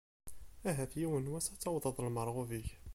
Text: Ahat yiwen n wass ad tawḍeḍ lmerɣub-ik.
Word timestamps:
Ahat 0.69 0.93
yiwen 0.99 1.21
n 1.25 1.31
wass 1.31 1.47
ad 1.53 1.59
tawḍeḍ 1.59 1.95
lmerɣub-ik. 2.07 2.69